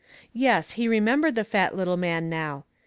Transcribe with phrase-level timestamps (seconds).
[0.33, 2.65] Yes, he remembered the fat little man now.